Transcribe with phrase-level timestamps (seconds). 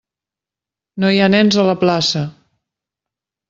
[1.03, 2.27] No hi ha nens a la plaça!